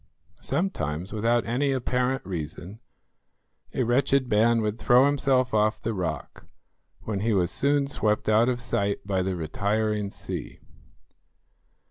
[0.41, 2.79] Sometimes, without any apparent reason,
[3.71, 6.47] a wretched man would throw himself off the rock,
[7.01, 10.59] when he was soon swept out of sight by the retiring sea.